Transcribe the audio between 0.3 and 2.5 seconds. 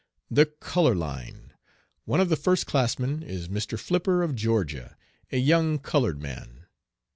"The Color Line. One of the